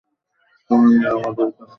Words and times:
তোমার 0.69 0.87
মেয়ে 0.89 1.11
আমাদের 1.17 1.47
কাছে। 1.49 1.69